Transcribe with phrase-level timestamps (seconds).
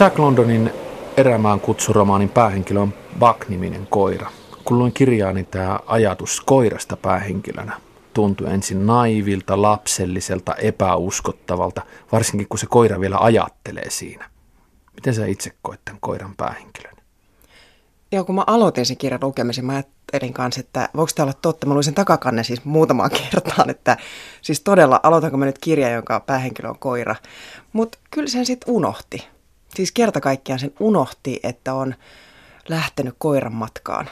[0.00, 0.72] Jack Londonin
[1.16, 4.30] erämaan kutsuromaanin päähenkilö on Buck-niminen koira.
[4.64, 7.80] Kun luin kirjaa, niin tämä ajatus koirasta päähenkilönä
[8.14, 11.82] tuntui ensin naivilta, lapselliselta, epäuskottavalta,
[12.12, 14.30] varsinkin kun se koira vielä ajattelee siinä.
[14.94, 16.96] Miten sä itse koet tämän koiran päähenkilön?
[18.12, 21.66] Joo, kun mä aloitin sen kirjan lukemisen, mä ajattelin kanssa, että voiko tämä olla totta.
[21.66, 23.96] Mä luin sen takakannen siis muutamaan kertaan, että
[24.42, 27.16] siis todella aloitanko mä nyt kirja, jonka päähenkilö on koira.
[27.72, 29.31] Mutta kyllä sen sitten unohti.
[29.74, 31.94] Siis kerta kaikkiaan sen unohti, että on
[32.68, 34.10] lähtenyt koiran matkaan.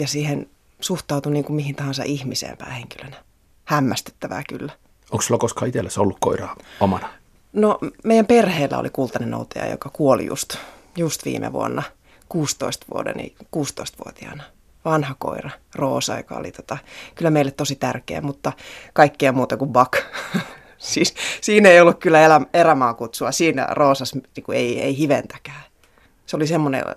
[0.00, 0.50] Ja siihen
[0.80, 3.16] suhtautui niin kuin mihin tahansa ihmiseen päähenkilönä.
[3.64, 4.72] Hämmästyttävää kyllä.
[5.10, 7.08] Onko sulla koskaan itsellesi ollut koiraa omana?
[7.52, 10.56] No meidän perheellä oli kultainen noutaja, joka kuoli just,
[10.96, 11.82] just viime vuonna–
[12.28, 13.14] 16 vuoden,
[13.56, 14.42] 16-vuotiaana.
[14.84, 16.78] Vanha koira, Roosa, joka oli tota,
[17.14, 18.52] kyllä meille tosi tärkeä, mutta
[18.92, 19.92] kaikkea muuta kuin Buck.
[20.84, 23.32] siis siinä ei ollut kyllä elä, erämaa kutsua.
[23.32, 25.62] Siinä Roosas niin kuin, ei, ei hiventäkään.
[26.26, 26.94] Se oli semmoinen äh,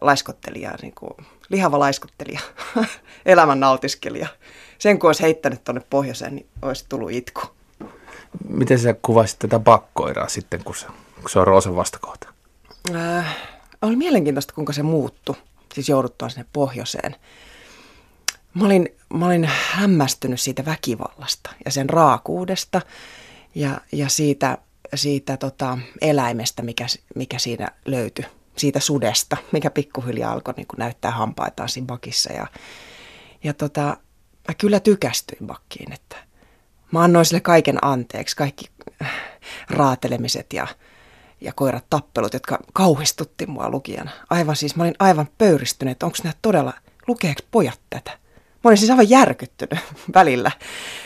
[0.00, 2.40] laiskottelija, niin kuin, lihava laiskottelija,
[3.26, 4.28] elämän nautiskelija.
[4.78, 7.42] Sen kun olisi heittänyt tuonne pohjoiseen, niin olisi tullut itku.
[8.48, 10.86] Miten sä kuvasit tätä bakkoiraa sitten, kun se,
[11.20, 12.28] kun se on Roosan vastakohta?
[12.94, 13.36] Äh,
[13.82, 15.34] oli mielenkiintoista, kuinka se muuttui,
[15.74, 17.16] siis jouduttua sinne pohjoiseen.
[18.54, 22.80] Mä olin, mä olin hämmästynyt siitä väkivallasta ja sen raakuudesta
[23.54, 24.58] ja, ja siitä,
[24.94, 28.24] siitä tota eläimestä, mikä, mikä siinä löytyi.
[28.56, 32.32] Siitä sudesta, mikä pikkuhiljaa alkoi niin näyttää hampaitaan siinä bakissa.
[32.32, 32.46] Ja,
[33.44, 33.96] ja tota,
[34.48, 36.16] mä kyllä tykästyin bakkiin, että
[36.92, 38.70] mä annoin sille kaiken anteeksi, kaikki
[39.70, 40.66] raatelemiset ja
[41.40, 44.10] ja koirat tappelut, jotka kauhistutti mua lukijana.
[44.30, 46.72] Aivan siis, mä olin aivan pöyristynyt, että onko nämä todella,
[47.06, 48.18] lukeeko pojat tätä?
[48.64, 49.78] Mä olin siis aivan järkyttynyt
[50.14, 50.50] välillä,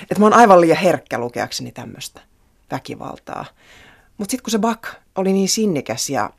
[0.02, 2.20] että mä oon aivan liian herkkä lukeakseni tämmöistä
[2.70, 3.44] väkivaltaa.
[4.18, 4.84] Mutta sitten kun se Buck
[5.16, 6.30] oli niin sinnikäs ja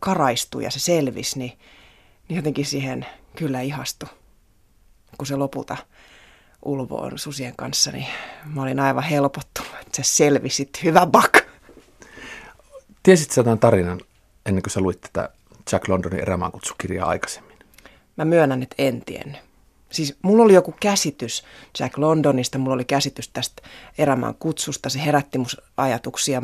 [0.00, 1.58] karaistui ja se selvisi, niin,
[2.28, 4.08] niin jotenkin siihen kyllä ihastui.
[5.18, 5.76] Kun se lopulta
[6.64, 8.06] ulvoon susien kanssa, niin
[8.54, 11.46] mä olin aivan helpottunut, että se selvisi, hyvä Buck.
[13.02, 14.00] Tiesit sä tämän tarinan
[14.46, 15.28] ennen kuin sä luit tätä
[15.72, 17.58] Jack Londonin erämaankutsukirjaa aikaisemmin?
[18.16, 19.45] Mä myönnän, että en tiennyt.
[19.90, 21.44] Siis mulla oli joku käsitys
[21.80, 23.62] Jack Londonista, mulla oli käsitys tästä
[23.98, 26.42] erämaan kutsusta, se herätti mun ajatuksia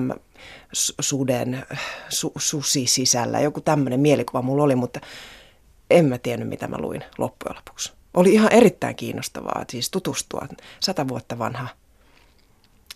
[1.01, 1.67] suden,
[2.09, 5.01] su, susi sisällä, joku tämmöinen mielikuva mulla oli, mutta
[5.91, 7.93] en mä tiennyt, mitä mä luin loppujen lopuksi.
[8.15, 10.47] Oli ihan erittäin kiinnostavaa siis tutustua.
[10.81, 11.69] Sata vuotta vanha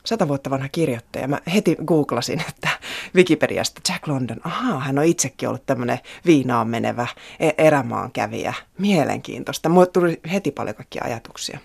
[0.06, 1.28] sata vuotta vanha kirjoittaja.
[1.28, 2.68] Mä heti googlasin, että
[3.14, 7.06] Wikipediasta Jack London, ahaa, hän on itsekin ollut tämmöinen viinaan menevä
[7.40, 8.54] e- erämaan kävijä.
[8.78, 9.68] Mielenkiintoista.
[9.68, 11.58] Mulle tuli heti paljon kaikkia ajatuksia.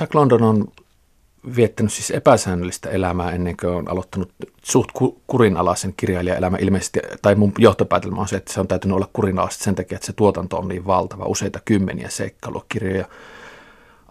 [0.00, 0.68] Jack London on
[1.56, 4.32] viettänyt siis epäsäännöllistä elämää ennen kuin on aloittanut
[4.62, 4.90] suht
[5.26, 9.74] kurinalaisen kirjailijaelämän ilmeisesti, tai mun johtopäätelmä on se, että se on täytynyt olla kurinalaista sen
[9.74, 13.04] takia, että se tuotanto on niin valtava, useita kymmeniä seikkailukirjoja,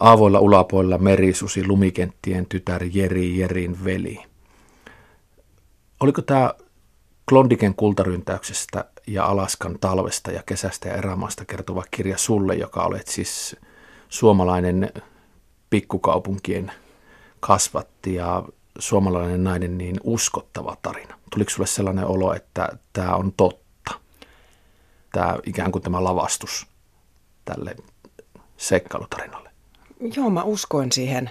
[0.01, 4.23] Aavoilla ulapoilla merisusi, lumikenttien tytär, Jeri, Jerin veli.
[5.99, 6.53] Oliko tämä
[7.29, 13.55] Klondiken kultaryntäyksestä ja Alaskan talvesta ja kesästä ja erämaasta kertova kirja sulle, joka olet siis
[14.09, 14.91] suomalainen
[15.69, 16.71] pikkukaupunkien
[17.39, 18.43] kasvatti ja
[18.79, 21.19] suomalainen nainen niin uskottava tarina?
[21.31, 23.91] Tuliko sulle sellainen olo, että tämä on totta?
[25.11, 26.67] Tämä ikään kuin tämä lavastus
[27.45, 27.75] tälle
[28.57, 29.50] seikkailutarinalle?
[30.15, 31.29] Joo, mä uskoin siihen,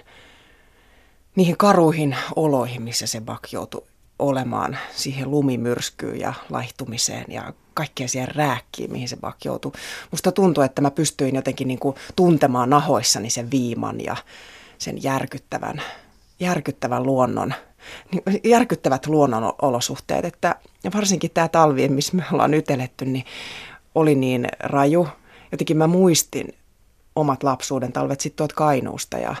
[1.35, 3.83] niihin karuihin oloihin, missä se Bak joutui
[4.19, 9.71] olemaan, siihen lumimyrskyyn ja laihtumiseen ja kaikkeen siihen rääkkiin, mihin se Bak joutui.
[10.11, 14.15] Musta tuntuu, että mä pystyin jotenkin niin kuin tuntemaan nahoissani sen viiman ja
[14.77, 15.81] sen järkyttävän,
[16.39, 17.53] järkyttävän luonnon,
[18.43, 20.55] järkyttävät luonnon olosuhteet, että
[20.95, 23.25] varsinkin tämä talvi, missä me ollaan nyt eletty, niin
[23.95, 25.07] oli niin raju.
[25.51, 26.53] Jotenkin mä muistin
[27.15, 29.35] omat lapsuuden talvet sitten tuot Kainuusta ja,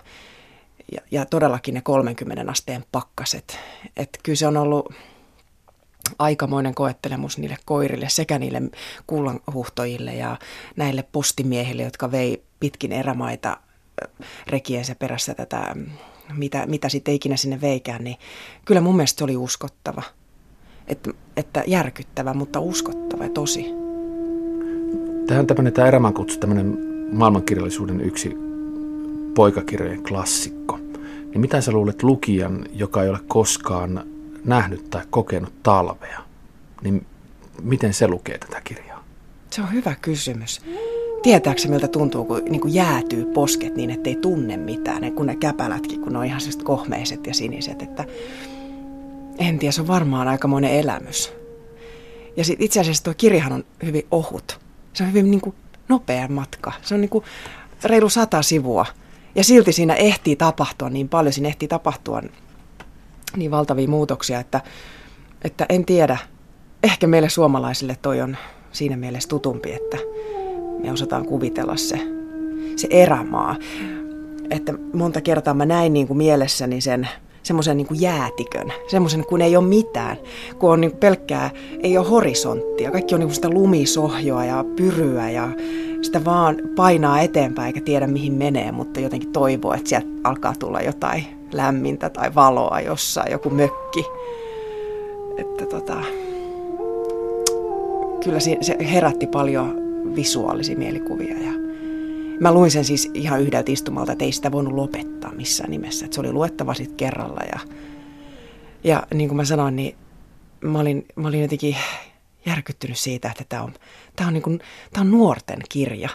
[0.91, 3.59] ja, ja todellakin ne 30 asteen pakkaset.
[3.97, 4.93] Että kyllä se on ollut
[6.19, 8.61] aikamoinen koettelemus niille koirille sekä niille
[9.07, 10.37] kullanhuhtojille ja
[10.75, 13.57] näille postimiehille, jotka vei pitkin erämaita
[14.47, 15.75] rekiensä perässä tätä,
[16.37, 18.17] mitä, mitä sitten ikinä sinne veikään, niin
[18.65, 20.03] kyllä mun mielestä se oli uskottava.
[20.87, 23.65] Että, että järkyttävä, mutta uskottava ja tosi.
[25.27, 28.37] Tähän tämmöinen tämä erämaankutsu, tämmöinen maailmankirjallisuuden yksi
[29.35, 30.79] poikakirjojen klassikko.
[31.31, 34.03] Niin mitä sä luulet lukijan, joka ei ole koskaan
[34.45, 36.21] nähnyt tai kokenut talvea,
[36.81, 37.05] niin
[37.61, 39.03] miten se lukee tätä kirjaa?
[39.49, 40.61] Se on hyvä kysymys.
[41.23, 46.01] Tietääkö miltä tuntuu, kun niin kuin jäätyy posket niin, ettei tunne mitään, kun ne käpälätkin,
[46.01, 48.05] kun ne on ihan kohmeiset ja siniset, että
[49.37, 51.33] en tiedä, se on varmaan aikamoinen elämys.
[52.37, 54.59] Ja sit itse asiassa tuo kirjahan on hyvin ohut.
[54.93, 55.55] Se on hyvin niin kuin
[55.91, 56.71] nopea matka.
[56.81, 57.23] Se on niin kuin
[57.83, 58.85] reilu sata sivua.
[59.35, 62.21] Ja silti siinä ehtii tapahtua niin paljon, siinä ehtii tapahtua
[63.35, 64.61] niin valtavia muutoksia, että,
[65.43, 66.17] että en tiedä.
[66.83, 68.37] Ehkä meille suomalaisille toi on
[68.71, 69.97] siinä mielessä tutumpi, että
[70.83, 71.99] me osataan kuvitella se,
[72.75, 73.55] se erämaa.
[74.49, 77.09] Että monta kertaa mä näin niin kuin mielessäni sen
[77.43, 80.17] semmoisen niin jäätikön, semmoisen kun ei ole mitään,
[80.59, 81.49] kun on niin pelkkää,
[81.83, 82.91] ei ole horisonttia.
[82.91, 85.49] Kaikki on niin sitä lumisohjoa ja pyryä ja
[86.01, 90.81] sitä vaan painaa eteenpäin eikä tiedä mihin menee, mutta jotenkin toivoo, että sieltä alkaa tulla
[90.81, 94.05] jotain lämmintä tai valoa jossain, joku mökki.
[95.37, 95.97] Että tota,
[98.23, 98.57] kyllä se
[98.91, 99.75] herätti paljon
[100.15, 101.70] visuaalisia mielikuvia ja
[102.41, 106.05] Mä luin sen siis ihan yhdeltä istumalta, että ei sitä voinut lopettaa missään nimessä.
[106.05, 107.41] Että se oli luettava sitten kerralla.
[107.43, 107.59] Ja,
[108.83, 109.95] ja niin kuin mä sanoin, niin
[110.61, 111.75] mä olin, mä olin jotenkin
[112.45, 113.73] järkyttynyt siitä, että tämä on,
[114.15, 114.59] tää on, niin kuin,
[114.93, 116.09] tää on nuorten kirja.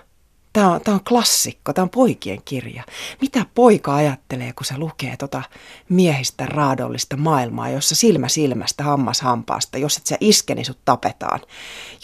[0.57, 2.83] Tämä on, tää on klassikko, tämä on poikien kirja.
[3.21, 5.43] Mitä poika ajattelee, kun se lukee tota
[5.89, 11.41] miehistä raadollista maailmaa, jossa silmä silmästä, hammas hampaasta, jos et sä iske, niin sut tapetaan.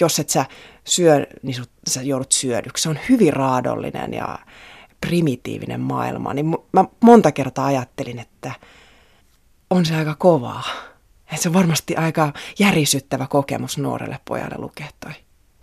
[0.00, 0.44] Jos et sä
[0.84, 2.82] syö, niin sut, sä joudut syödyksi.
[2.82, 4.38] Se on hyvin raadollinen ja
[5.00, 6.34] primitiivinen maailma.
[6.34, 8.52] Niin mä monta kertaa ajattelin, että
[9.70, 10.64] on se aika kovaa.
[11.26, 15.12] Että se on varmasti aika järisyttävä kokemus nuorelle pojalle lukea toi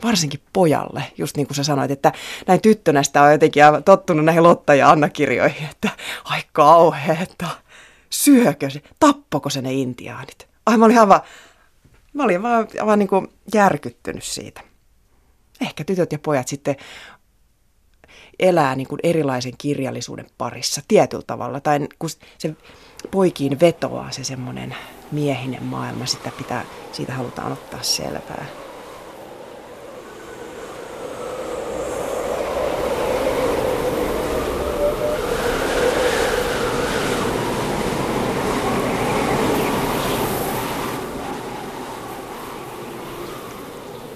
[0.03, 2.11] varsinkin pojalle, just niin kuin sä sanoit, että
[2.47, 5.89] näin tyttönästä on jotenkin tottunut näihin Lotta ja Anna-kirjoihin, että
[6.23, 7.47] ai kauheeta,
[8.09, 10.47] syökö se, tappoko se ne intiaanit?
[10.65, 11.21] Ai mä olin aivan,
[12.13, 14.61] mä olin vaan, vaan niin kuin järkyttynyt siitä.
[15.61, 16.75] Ehkä tytöt ja pojat sitten
[18.39, 22.55] elää niin kuin erilaisen kirjallisuuden parissa tietyllä tavalla, tai kun se
[23.11, 24.75] poikiin vetoaa se semmoinen
[25.11, 28.45] miehinen maailma, sitä pitää, siitä halutaan ottaa selvää.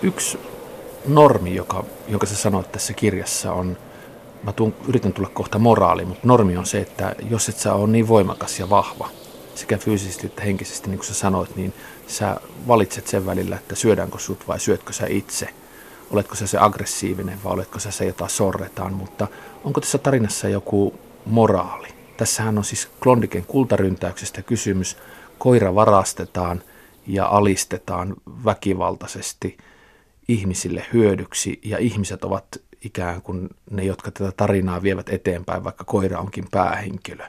[0.03, 0.39] Yksi
[1.07, 3.77] normi, joka, jonka sä sanoit tässä kirjassa on,
[4.43, 7.89] mä tuun, yritän tulla kohta moraali, mutta normi on se, että jos et sä ole
[7.89, 9.09] niin voimakas ja vahva,
[9.55, 11.73] sekä fyysisesti että henkisesti, niin kuin sä sanoit, niin
[12.07, 15.49] sä valitset sen välillä, että syödäänkö sut vai syötkö sä itse.
[16.11, 19.27] Oletko sä se aggressiivinen vai oletko sä se, jota sorretaan, mutta
[19.63, 20.93] onko tässä tarinassa joku
[21.25, 21.87] moraali?
[22.17, 24.97] Tässähän on siis Klondiken kultaryntäyksestä kysymys.
[25.37, 26.63] Koira varastetaan
[27.07, 28.15] ja alistetaan
[28.45, 29.57] väkivaltaisesti–
[30.27, 32.45] ihmisille hyödyksi ja ihmiset ovat
[32.81, 37.23] ikään kuin ne, jotka tätä tarinaa vievät eteenpäin, vaikka koira onkin päähenkilö.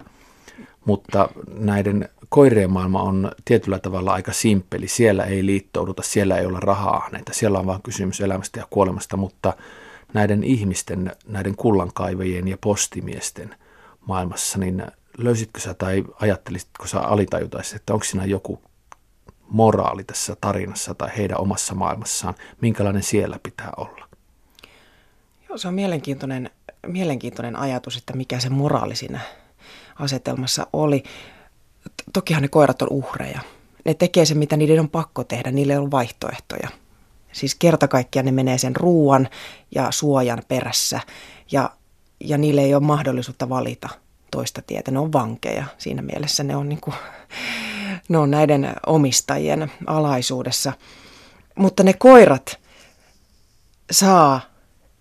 [0.85, 4.89] Mutta näiden koirien maailma on tietyllä tavalla aika simppeli.
[4.89, 9.17] Siellä ei liittouduta, siellä ei olla rahaa näitä, siellä on vain kysymys elämästä ja kuolemasta,
[9.17, 9.53] mutta
[10.15, 13.55] näiden ihmisten, näiden kullankaivajien ja postimiesten
[14.07, 14.87] maailmassa, niin
[15.19, 18.63] löysitkö sä tai ajattelisitko sä alitajutaisesti, että onko siinä joku
[19.49, 24.09] moraali tässä tarinassa tai heidän omassa maailmassaan, minkälainen siellä pitää olla?
[25.49, 26.51] Joo, se on mielenkiintoinen,
[26.87, 29.21] mielenkiintoinen ajatus, että mikä se moraali siinä
[29.99, 31.03] asetelmassa oli.
[32.13, 33.41] Tokihan ne koirat on uhreja.
[33.85, 36.69] Ne tekee se, mitä niiden on pakko tehdä, niille ei ole vaihtoehtoja.
[37.33, 39.29] Siis kerta kaikkiaan ne menee sen ruuan
[39.75, 41.01] ja suojan perässä
[41.53, 41.71] ja,
[42.21, 43.89] ja niille ei ole mahdollisuutta valita
[44.31, 44.91] toista tietä.
[44.91, 45.65] Ne on vankeja.
[45.79, 46.95] Siinä mielessä ne on niin kuin
[48.09, 50.73] ne on näiden omistajien alaisuudessa.
[51.55, 52.59] Mutta ne koirat
[53.91, 54.41] saa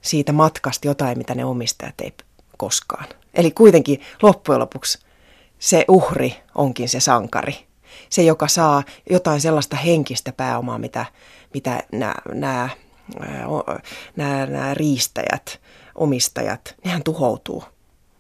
[0.01, 2.13] siitä matkasta jotain, mitä ne omistajat ei
[2.57, 3.05] koskaan.
[3.33, 4.99] Eli kuitenkin loppujen lopuksi
[5.59, 7.67] se uhri onkin se sankari.
[8.09, 11.05] Se, joka saa jotain sellaista henkistä pääomaa, mitä,
[11.53, 12.69] mitä nämä, nämä,
[14.15, 15.59] nämä, nämä riistäjät,
[15.95, 17.63] omistajat, nehän tuhoutuu.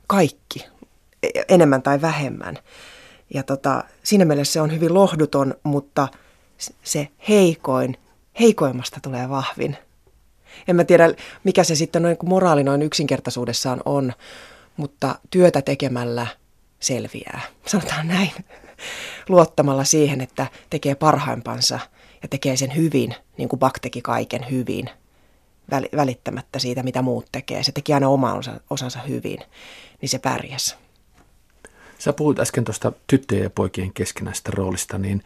[0.07, 0.65] Kaikki,
[1.49, 2.57] enemmän tai vähemmän.
[3.33, 6.07] Ja tota, siinä mielessä se on hyvin lohduton, mutta
[6.83, 7.97] se heikoin,
[8.39, 9.77] heikoimmasta tulee vahvin.
[10.67, 11.13] En mä tiedä,
[11.43, 14.13] mikä se sitten noin moraali noin yksinkertaisuudessaan on,
[14.77, 16.27] mutta työtä tekemällä
[16.79, 17.41] selviää.
[17.65, 18.31] Sanotaan näin.
[19.29, 21.79] Luottamalla siihen, että tekee parhaimpansa
[22.21, 24.89] ja tekee sen hyvin, niin kuin Bak teki kaiken hyvin,
[25.95, 27.63] välittämättä siitä, mitä muut tekee.
[27.63, 29.39] Se teki aina oman osansa hyvin,
[30.01, 30.75] niin se pärjäsi.
[32.03, 35.23] Sä puhuit äsken tuosta tyttöjen ja poikien keskinäistä roolista, niin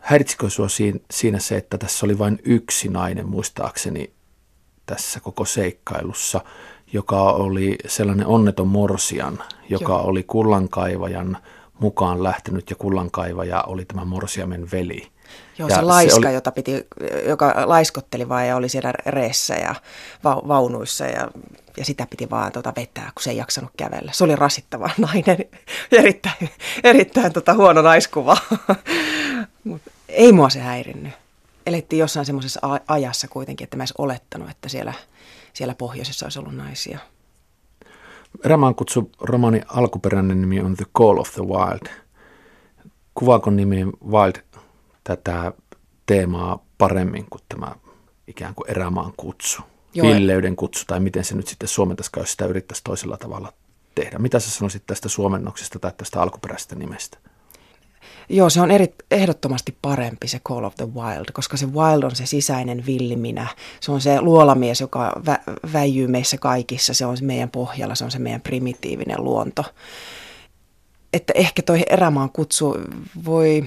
[0.00, 0.68] häiritsikö sinua
[1.10, 4.12] siinä se, että tässä oli vain yksi nainen muistaakseni
[4.86, 6.40] tässä koko seikkailussa,
[6.92, 9.38] joka oli sellainen onneton morsian,
[9.68, 10.02] joka Joo.
[10.02, 11.38] oli kullankaivajan
[11.78, 15.11] mukaan lähtenyt ja kullankaivaja oli tämä morsiamen veli.
[15.58, 16.34] Joo, ja se laiska, se oli...
[16.34, 16.86] jota piti,
[17.28, 19.74] joka laiskotteli vaan ja oli siellä reessä ja
[20.24, 21.28] va- vaunuissa ja,
[21.76, 24.12] ja sitä piti vaan tota vetää, kun se ei jaksanut kävellä.
[24.14, 25.38] Se oli rasittava nainen,
[25.92, 26.50] erittäin,
[26.84, 28.36] erittäin tota huono naiskuva.
[29.64, 31.12] Mut ei mua se häirinnyt.
[31.66, 34.92] Elettiin jossain semmoisessa ajassa kuitenkin, että mä edes olettanut, että siellä,
[35.52, 36.98] siellä pohjoisessa olisi ollut naisia.
[38.44, 41.86] Ramaan kutsu romani alkuperäinen nimi on The Call of the Wild.
[43.14, 44.42] Kuvaako nimi Wild
[45.04, 45.52] tätä
[46.06, 47.74] teemaa paremmin kuin tämä
[48.26, 49.62] ikään kuin erämaan kutsu,
[49.94, 50.06] Joo.
[50.06, 53.52] villeyden kutsu, tai miten se nyt sitten suomentaisikaan, jos sitä yrittäisi toisella tavalla
[53.94, 54.18] tehdä.
[54.18, 57.18] Mitä sä sanoisit tästä suomennoksesta tai tästä alkuperäisestä nimestä?
[58.28, 62.16] Joo, se on eri, ehdottomasti parempi se Call of the Wild, koska se Wild on
[62.16, 63.46] se sisäinen villiminä.
[63.80, 65.38] Se on se luolamies, joka vä,
[65.72, 66.94] väijyy meissä kaikissa.
[66.94, 69.64] Se on se meidän pohjalla, se on se meidän primitiivinen luonto.
[71.12, 72.76] Että ehkä toi erämaan kutsu
[73.24, 73.64] voi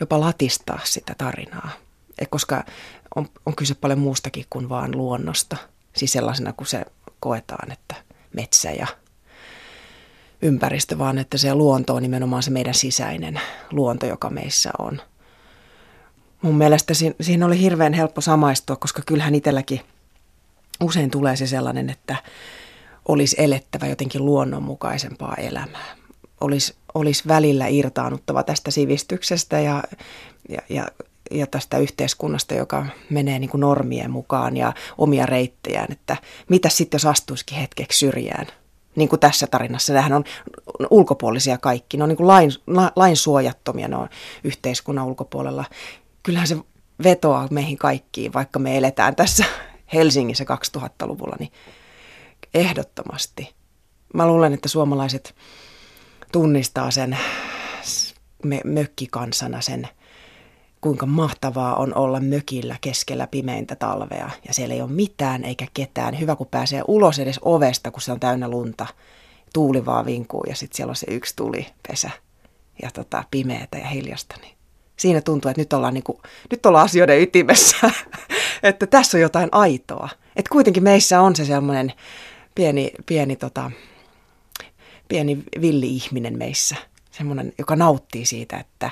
[0.00, 1.70] jopa latistaa sitä tarinaa,
[2.18, 2.64] Et koska
[3.14, 5.56] on, on kyse paljon muustakin kuin vaan luonnosta.
[5.96, 6.84] Siis sellaisena kuin se
[7.20, 7.94] koetaan, että
[8.32, 8.86] metsä ja
[10.42, 13.40] ympäristö, vaan että se luonto on nimenomaan se meidän sisäinen
[13.70, 15.02] luonto, joka meissä on.
[16.42, 19.80] Mun mielestä siinä oli hirveän helppo samaistua, koska kyllähän itselläkin
[20.80, 22.16] usein tulee se sellainen, että
[23.08, 25.96] olisi elettävä jotenkin luonnonmukaisempaa elämää.
[26.40, 29.82] Olisi, olisi välillä irtaanuttava tästä sivistyksestä ja,
[30.48, 30.86] ja, ja,
[31.30, 36.16] ja tästä yhteiskunnasta, joka menee niin kuin normien mukaan ja omia reittejään, että
[36.48, 38.46] mitä sitten jos astuisikin hetkeksi syrjään–
[38.98, 39.92] niin kuin tässä tarinassa.
[39.92, 40.24] Nämähän on
[40.90, 41.96] ulkopuolisia kaikki.
[41.96, 42.50] Ne on niin kuin lain,
[42.96, 44.08] lain suojattomia, ne on
[44.44, 45.64] yhteiskunnan ulkopuolella.
[46.22, 46.56] Kyllähän se
[47.04, 49.44] vetoaa meihin kaikkiin, vaikka me eletään tässä
[49.92, 50.44] Helsingissä
[50.78, 51.52] 2000-luvulla, niin
[52.54, 53.54] ehdottomasti.
[54.14, 55.34] Mä luulen, että suomalaiset
[56.32, 57.18] tunnistaa sen
[58.64, 59.88] mökkikansana sen
[60.80, 66.20] kuinka mahtavaa on olla mökillä keskellä pimeintä talvea ja siellä ei ole mitään eikä ketään.
[66.20, 68.86] Hyvä, kun pääsee ulos edes ovesta, kun se on täynnä lunta.
[69.54, 72.10] Tuuli vaan vinkuu ja sitten siellä on se yksi tulipesä
[72.82, 74.34] ja tota, pimeätä ja hiljasta.
[74.40, 74.54] Niin
[74.96, 76.20] siinä tuntuu, että nyt ollaan, niinku,
[76.50, 77.90] nyt ollaan asioiden ytimessä,
[78.62, 80.08] että tässä on jotain aitoa.
[80.36, 81.92] Että kuitenkin meissä on se semmoinen
[82.54, 83.70] pieni, pieni, tota,
[85.08, 86.76] pieni villi-ihminen meissä,
[87.10, 88.90] semmoinen, joka nauttii siitä, että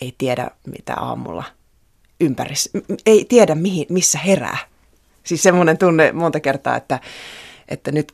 [0.00, 1.44] ei tiedä mitä aamulla
[2.20, 2.70] ympärissä,
[3.06, 4.58] ei tiedä mihin, missä herää.
[5.24, 7.00] Siis semmoinen tunne monta kertaa, että,
[7.68, 8.12] että nyt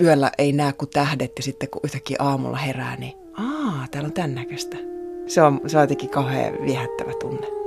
[0.00, 4.12] yöllä ei näe kuin tähdet ja sitten kun yhtäkkiä aamulla herää, niin aa, täällä on
[4.12, 4.76] tämän näköistä.
[5.26, 7.57] Se on, se on jotenkin kauhean viehättävä tunne.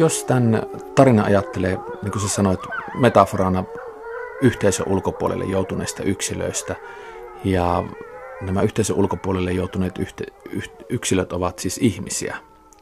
[0.00, 0.62] Jos tämän
[0.94, 2.60] tarina ajattelee, niin kuin sä sanoit,
[2.94, 3.64] metaforana
[4.42, 6.76] yhteisön ulkopuolelle joutuneista yksilöistä,
[7.44, 7.84] ja
[8.40, 12.36] nämä yhteisön ulkopuolelle joutuneet yhte, yht, yksilöt ovat siis ihmisiä.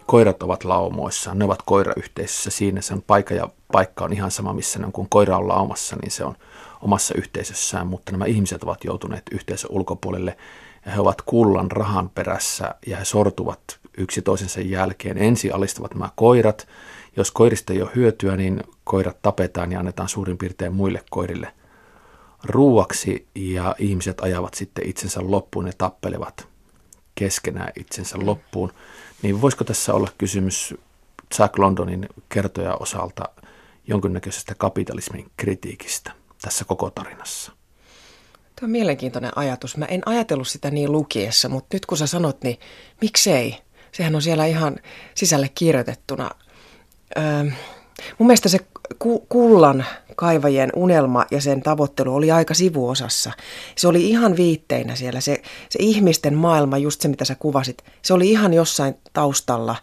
[0.06, 4.52] Koirat ovat laumoissa, ne ovat koirayhteisössä, siinä se on paikka ja paikka on ihan sama,
[4.52, 6.34] missä ne on, kun koira on laumassa, niin se on
[6.82, 10.36] omassa yhteisössään, mutta nämä ihmiset ovat joutuneet yhteisön ulkopuolelle
[10.86, 13.60] ja he ovat kullan rahan perässä ja he sortuvat
[13.96, 15.18] yksi toisensa jälkeen.
[15.18, 16.68] Ensin alistavat nämä koirat,
[17.18, 21.54] jos koirista ei ole hyötyä, niin koirat tapetaan ja annetaan suurin piirtein muille koirille
[22.44, 26.48] ruuaksi ja ihmiset ajavat sitten itsensä loppuun ja tappelevat
[27.14, 28.72] keskenään itsensä loppuun.
[29.22, 30.74] Niin voisiko tässä olla kysymys
[31.38, 33.24] Jack Londonin kertoja osalta
[33.86, 37.52] jonkinnäköisestä kapitalismin kritiikistä tässä koko tarinassa?
[38.60, 39.76] Tuo on mielenkiintoinen ajatus.
[39.76, 42.58] Mä en ajatellut sitä niin lukiessa, mutta nyt kun sä sanot, niin
[43.00, 43.56] miksei?
[43.92, 44.76] Sehän on siellä ihan
[45.14, 46.30] sisälle kirjoitettuna
[47.16, 47.50] Öö,
[48.18, 48.58] mun mielestä se
[49.28, 49.84] kullan
[50.16, 53.32] kaivajien unelma ja sen tavoittelu oli aika sivuosassa.
[53.76, 55.20] Se oli ihan viitteinä siellä.
[55.20, 59.76] Se, se ihmisten maailma, just se mitä sä kuvasit, se oli ihan jossain taustalla,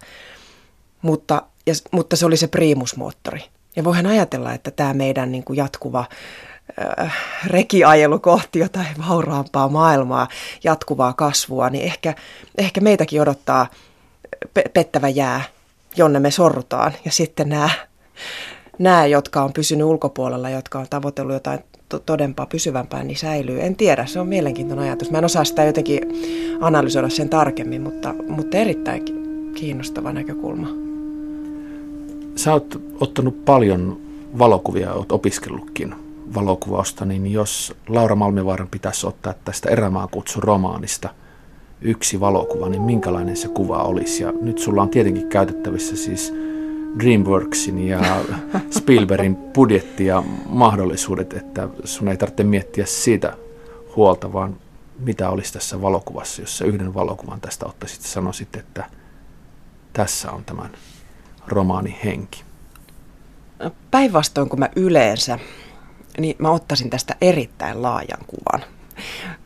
[1.01, 3.43] mutta, ja, mutta se oli se priimusmoottori.
[3.75, 6.05] Ja voihan ajatella, että tämä meidän niin kuin jatkuva
[7.01, 7.13] äh,
[7.47, 10.27] rekiajelu kohti jotain vauraampaa maailmaa,
[10.63, 12.15] jatkuvaa kasvua, niin ehkä,
[12.57, 13.67] ehkä meitäkin odottaa
[14.53, 15.43] pe- pettävä jää
[15.97, 16.93] jonne me sorrutaan.
[17.05, 17.69] Ja sitten nämä,
[18.79, 21.59] nämä, jotka on pysynyt ulkopuolella, jotka on tavoitellut jotain
[22.05, 23.61] todempaa pysyvämpää, niin säilyy.
[23.61, 25.11] En tiedä, se on mielenkiintoinen ajatus.
[25.11, 26.01] Mä en osaa sitä jotenkin
[26.61, 29.05] analysoida sen tarkemmin, mutta, mutta erittäin
[29.53, 30.67] kiinnostava näkökulma.
[32.35, 34.01] Sä oot ottanut paljon
[34.39, 35.95] valokuvia, oot opiskellutkin
[36.35, 41.09] valokuvausta, niin jos Laura Malmivaaran pitäisi ottaa tästä erämaan kutsu romaanista
[41.85, 44.23] yksi valokuva, niin minkälainen se kuva olisi?
[44.23, 46.33] Ja nyt sulla on tietenkin käytettävissä siis
[46.99, 47.99] DreamWorksin ja
[48.77, 53.37] Spielbergin budjetti ja mahdollisuudet, että sun ei tarvitse miettiä siitä
[53.95, 54.57] huolta, vaan
[54.99, 58.89] mitä olisi tässä valokuvassa, jos sä yhden valokuvan tästä ottaisit ja sanoisit, että
[59.93, 60.71] tässä on tämän
[61.47, 62.43] romaani henki.
[63.91, 65.39] Päinvastoin kuin mä yleensä,
[66.19, 68.69] niin mä ottaisin tästä erittäin laajan kuvan.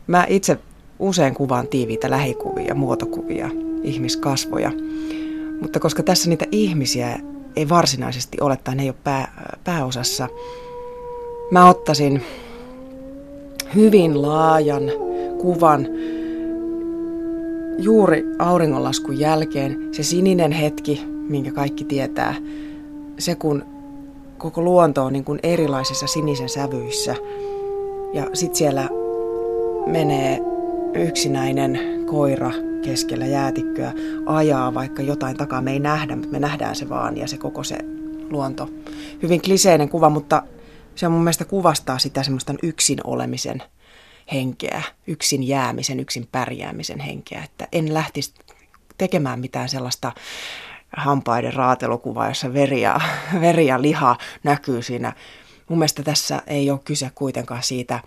[0.06, 0.58] Mä itse
[1.00, 3.50] usein kuvaan tiiviitä lähikuvia, muotokuvia,
[3.82, 4.72] ihmiskasvoja.
[5.60, 7.20] Mutta koska tässä niitä ihmisiä
[7.56, 10.28] ei varsinaisesti ole tai ne ei ole pää, pääosassa,
[11.50, 12.22] mä ottaisin
[13.74, 14.82] hyvin laajan
[15.38, 15.86] kuvan
[17.78, 19.88] juuri auringonlaskun jälkeen.
[19.92, 22.34] Se sininen hetki, minkä kaikki tietää,
[23.18, 23.64] se kun
[24.38, 27.14] koko luonto on niin kuin erilaisissa sinisen sävyissä
[28.12, 28.88] ja sitten siellä
[29.86, 30.49] menee
[30.94, 32.50] yksinäinen koira
[32.82, 33.92] keskellä jäätikköä
[34.26, 37.64] ajaa, vaikka jotain takaa me ei nähdä, mutta me nähdään se vaan ja se koko
[37.64, 37.78] se
[38.30, 38.68] luonto.
[39.22, 40.42] Hyvin kliseinen kuva, mutta
[40.94, 43.62] se mun mielestä kuvastaa sitä semmoista yksin olemisen
[44.32, 48.34] henkeä, yksin jäämisen, yksin pärjäämisen henkeä, että en lähtisi
[48.98, 50.12] tekemään mitään sellaista
[50.96, 53.00] hampaiden raatelukuvaa, jossa veri ja,
[53.40, 55.12] veri ja liha näkyy siinä.
[55.68, 58.00] Mun mielestä tässä ei ole kyse kuitenkaan siitä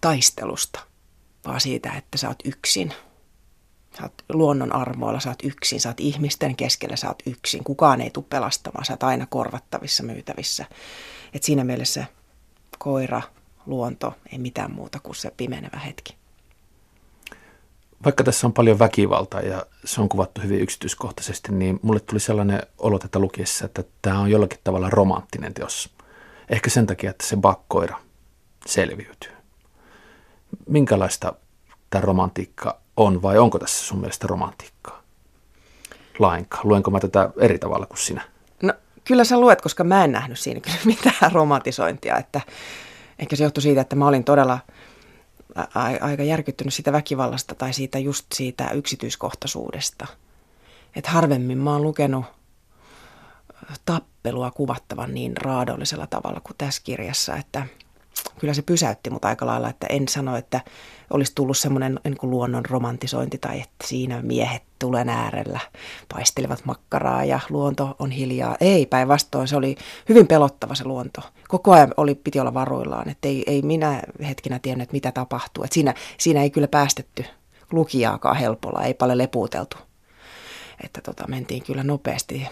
[0.00, 0.80] taistelusta,
[1.46, 2.92] vaan siitä, että sä oot yksin.
[3.96, 7.64] Sä oot luonnon armoilla, sä oot yksin, sä oot ihmisten keskellä, sä oot yksin.
[7.64, 10.66] Kukaan ei tule pelastamaan, sä oot aina korvattavissa, myytävissä.
[11.34, 12.04] Et siinä mielessä
[12.78, 13.22] koira,
[13.66, 16.16] luonto, ei mitään muuta kuin se pimenevä hetki.
[18.04, 22.62] Vaikka tässä on paljon väkivaltaa ja se on kuvattu hyvin yksityiskohtaisesti, niin mulle tuli sellainen
[22.78, 25.94] olo tätä lukiessa, että tämä on jollakin tavalla romanttinen teos.
[26.48, 28.00] Ehkä sen takia, että se bakkoira
[28.66, 29.32] selviytyy.
[30.68, 31.32] Minkälaista
[31.96, 35.02] tämä romantiikka on vai onko tässä sun mielestä romantiikkaa?
[36.18, 36.68] Lainkaan.
[36.68, 38.22] Luenko mä tätä eri tavalla kuin sinä?
[38.62, 38.72] No
[39.04, 42.16] kyllä sä luet, koska mä en nähnyt siinä kyllä mitään romantisointia.
[42.16, 42.40] Että,
[43.18, 44.58] ehkä se johtui siitä, että mä olin todella
[46.00, 50.06] aika järkyttynyt siitä väkivallasta tai siitä just siitä yksityiskohtaisuudesta.
[50.96, 52.24] Että harvemmin mä oon lukenut
[53.84, 57.66] tappelua kuvattavan niin raadollisella tavalla kuin tässä kirjassa, että–
[58.38, 60.60] kyllä se pysäytti mut aika lailla, että en sano, että
[61.10, 65.60] olisi tullut semmoinen niin luonnon romantisointi tai että siinä miehet tulen äärellä
[66.14, 68.56] paistelevat makkaraa ja luonto on hiljaa.
[68.60, 69.76] Ei, päinvastoin se oli
[70.08, 71.20] hyvin pelottava se luonto.
[71.48, 75.64] Koko ajan oli, piti olla varuillaan, että ei, ei minä hetkinä tiennyt, mitä tapahtuu.
[75.64, 77.24] Että siinä, siinä ei kyllä päästetty
[77.72, 79.76] lukijaakaan helpolla, ei paljon lepuuteltu.
[80.84, 82.48] Että tota, mentiin kyllä nopeasti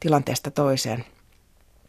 [0.00, 1.04] tilanteesta toiseen.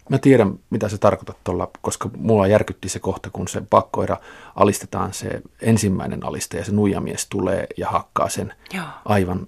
[0.09, 4.17] Mä tiedän, mitä se tarkoitat tuolla, koska mulla järkytti se kohta, kun se pakkoira
[4.55, 8.85] alistetaan se ensimmäinen aliste ja se nuijamies tulee ja hakkaa sen Joo.
[9.05, 9.47] aivan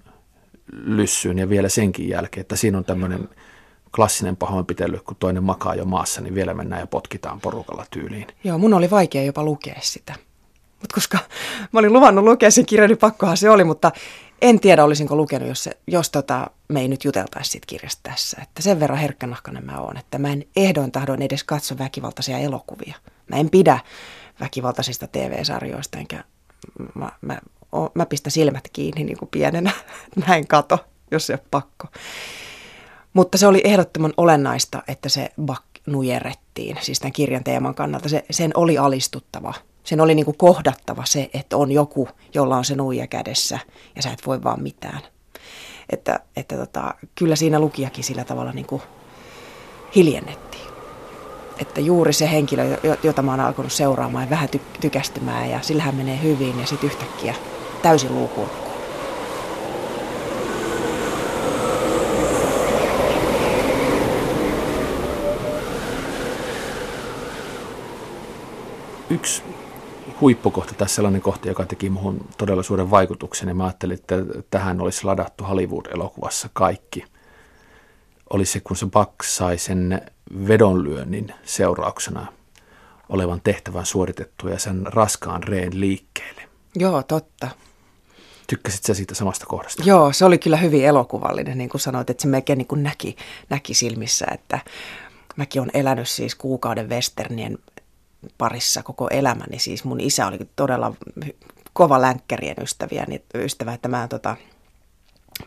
[0.71, 3.29] lyssyyn ja vielä senkin jälkeen, että siinä on tämmöinen
[3.95, 8.27] klassinen pahoinpitely, kun toinen makaa jo maassa, niin vielä mennään ja potkitaan porukalla tyyliin.
[8.43, 10.13] Joo, mun oli vaikea jopa lukea sitä.
[10.81, 11.17] Mutta koska
[11.71, 13.91] mä olin luvannut lukea sen kirjan, niin pakkohan se oli, mutta
[14.41, 18.37] en tiedä, olisinko lukenut, jos, se, jos tota, me ei nyt juteltaisi siitä kirjasta tässä.
[18.41, 22.95] Että sen verran herkkänahkainen mä oon, että mä en ehdoin tahdoin edes katso väkivaltaisia elokuvia.
[23.27, 23.79] Mä en pidä
[24.39, 26.23] väkivaltaisista TV-sarjoista, enkä
[26.95, 27.39] mä, mä,
[27.71, 29.71] o, mä pistän silmät kiinni niin kuin pienenä.
[30.27, 31.87] Mä en kato, jos se on pakko.
[33.13, 38.09] Mutta se oli ehdottoman olennaista, että se bak nujerrettiin, siis tämän kirjan teeman kannalta.
[38.09, 39.53] Se, sen oli alistuttava
[39.85, 43.59] sen oli niin kuin kohdattava se, että on joku, jolla on se nuija kädessä
[43.95, 45.01] ja sä et voi vaan mitään.
[45.89, 48.81] Että, että tota, kyllä siinä lukijakin sillä tavalla niin kuin
[49.95, 50.65] hiljennettiin.
[51.59, 55.95] Että juuri se henkilö, jota mä oon alkanut seuraamaan ja vähän ty- tykästymään ja sillähän
[55.95, 57.35] menee hyvin ja sitten yhtäkkiä
[57.81, 58.49] täysin luukuun.
[69.09, 69.54] Yksi
[70.21, 73.47] huippukohta tai sellainen kohta, joka teki muhun todella suuren vaikutuksen.
[73.47, 74.15] Ja mä ajattelin, että
[74.49, 77.05] tähän olisi ladattu Hollywood-elokuvassa kaikki.
[78.29, 80.01] Oli se, kun se Buck sai sen
[80.47, 82.27] vedonlyönnin seurauksena
[83.09, 86.41] olevan tehtävän suoritettua ja sen raskaan reen liikkeelle.
[86.75, 87.49] Joo, totta.
[88.47, 89.83] Tykkäsit sä siitä samasta kohdasta?
[89.85, 93.15] Joo, se oli kyllä hyvin elokuvallinen, niin kuin sanoit, että se melkein niin kuin näki,
[93.49, 94.59] näki silmissä, että
[95.35, 97.57] mäkin olen elänyt siis kuukauden westernien
[98.37, 99.59] parissa koko elämäni.
[99.59, 100.93] Siis mun isä oli todella
[101.73, 104.35] kova länkkärien ystäviä, niin ystävä, että mä, tota,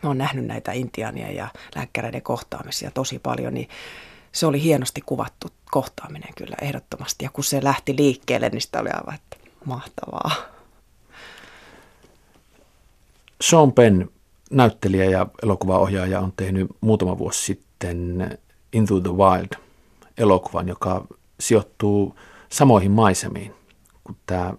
[0.03, 3.69] mä oon nähnyt näitä intiaania ja länkkäreiden kohtaamisia tosi paljon, niin
[4.31, 7.25] se oli hienosti kuvattu kohtaaminen kyllä ehdottomasti.
[7.25, 10.31] Ja kun se lähti liikkeelle, niin sitä oli aivan että mahtavaa.
[13.41, 14.09] Sean Penn,
[14.51, 18.37] näyttelijä ja elokuvaohjaaja, on tehnyt muutama vuosi sitten
[18.73, 19.69] Into the Wild
[20.17, 21.05] elokuvan, joka
[21.39, 22.15] sijoittuu
[22.49, 23.53] samoihin maisemiin
[24.03, 24.53] kuin tämä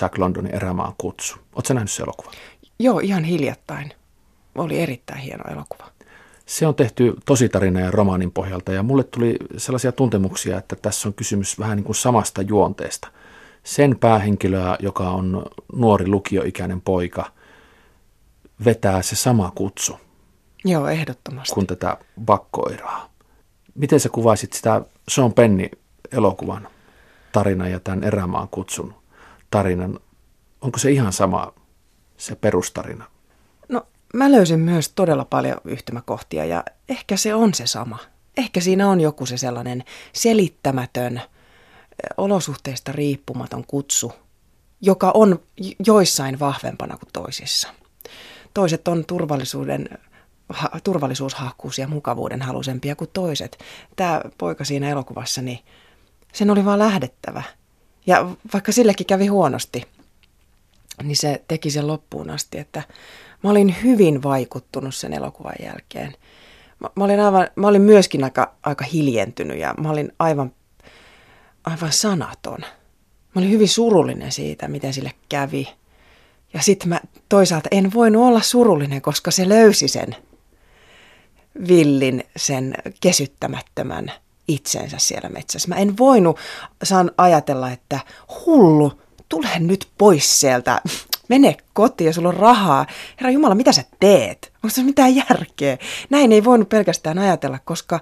[0.00, 1.36] Jack Londonin erämaan kutsu.
[1.54, 2.32] Oletko nähnyt se elokuva?
[2.78, 3.92] Joo, ihan hiljattain.
[4.54, 5.90] Oli erittäin hieno elokuva.
[6.46, 11.14] Se on tehty tositarina ja romaanin pohjalta ja mulle tuli sellaisia tuntemuksia, että tässä on
[11.14, 13.08] kysymys vähän niin kuin samasta juonteesta.
[13.64, 17.32] Sen päähenkilöä, joka on nuori lukioikäinen poika,
[18.64, 20.00] vetää se sama kutsu.
[20.64, 21.54] Joo, ehdottomasti.
[21.54, 23.10] Kun tätä bakkoiraa.
[23.74, 25.68] Miten sä kuvaisit sitä Sean Penny
[26.12, 26.68] elokuvan
[27.38, 28.94] tarina ja tämän erämaan kutsun
[29.50, 30.00] tarinan?
[30.60, 31.52] Onko se ihan sama
[32.16, 33.04] se perustarina?
[33.68, 37.98] No mä löysin myös todella paljon yhtymäkohtia ja ehkä se on se sama.
[38.36, 41.20] Ehkä siinä on joku se sellainen selittämätön,
[42.16, 44.12] olosuhteista riippumaton kutsu,
[44.80, 45.38] joka on
[45.86, 47.68] joissain vahvempana kuin toisissa.
[48.54, 49.88] Toiset on turvallisuuden
[50.48, 53.58] ha, turvallisuushakkuus ja mukavuuden halusempia kuin toiset.
[53.96, 55.58] Tämä poika siinä elokuvassa, niin
[56.32, 57.42] sen oli vaan lähdettävä.
[58.06, 59.84] Ja vaikka sillekin kävi huonosti,
[61.02, 62.82] niin se teki sen loppuun asti, että
[63.44, 66.14] mä olin hyvin vaikuttunut sen elokuvan jälkeen.
[66.80, 70.52] Mä, mä, olin, aivan, mä olin myöskin aika, aika hiljentynyt ja mä olin aivan,
[71.64, 72.58] aivan sanaton.
[73.34, 75.68] Mä olin hyvin surullinen siitä, miten sille kävi.
[76.54, 80.16] Ja sitten mä toisaalta en voinut olla surullinen, koska se löysi sen
[81.68, 84.12] villin, sen kesyttämättömän
[84.48, 85.68] itsensä siellä metsässä.
[85.68, 86.38] Mä en voinut
[86.82, 88.00] saan ajatella, että
[88.46, 88.92] hullu,
[89.28, 90.80] tule nyt pois sieltä,
[91.28, 92.86] mene kotiin ja sulla on rahaa.
[93.20, 94.52] Herra Jumala, mitä sä teet?
[94.64, 95.78] Onko se mitään järkeä?
[96.10, 98.00] Näin ei voinut pelkästään ajatella, koska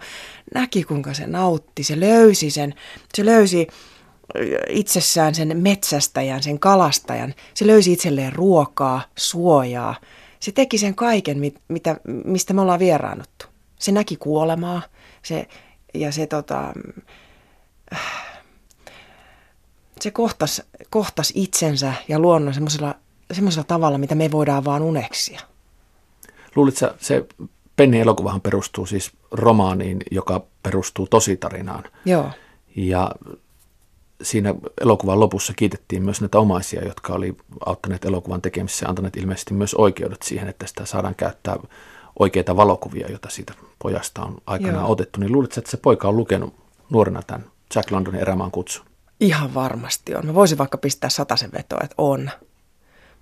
[0.54, 2.74] näki kuinka se nautti, se löysi sen,
[3.14, 3.66] se löysi
[4.68, 7.34] itsessään sen metsästäjän, sen kalastajan.
[7.54, 9.94] Se löysi itselleen ruokaa, suojaa.
[10.40, 13.46] Se teki sen kaiken, mitä, mistä me ollaan vieraannuttu.
[13.78, 14.82] Se näki kuolemaa
[15.22, 15.48] se,
[15.94, 16.72] ja se, tota,
[20.00, 22.94] se kohtas, kohtas itsensä ja luonnon semmoisella,
[23.32, 25.40] semmoisella tavalla, mitä me voidaan vaan uneksia.
[26.56, 27.26] Luulitko se
[27.76, 31.84] Penni elokuvahan perustuu siis romaaniin, joka perustuu tositarinaan.
[32.04, 32.30] Joo.
[32.76, 33.10] Ja
[34.22, 39.54] siinä elokuvan lopussa kiitettiin myös näitä omaisia, jotka oli auttaneet elokuvan tekemisessä ja antaneet ilmeisesti
[39.54, 41.56] myös oikeudet siihen, että sitä saadaan käyttää
[42.18, 44.92] oikeita valokuvia, joita siitä pojasta on aikanaan Joo.
[44.92, 45.20] otettu.
[45.20, 46.54] Niin luuletko, että se poika on lukenut
[46.90, 48.86] nuorena tämän Jack Londonin erämaan kutsun?
[49.20, 50.26] Ihan varmasti on.
[50.26, 52.30] Mä voisin vaikka pistää sataisen vetoa, että on.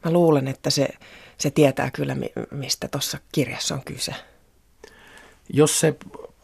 [0.04, 0.88] Mä luulen, että se,
[1.38, 2.16] se tietää kyllä,
[2.50, 4.14] mistä tuossa kirjassa on kyse.
[5.52, 5.96] Jos se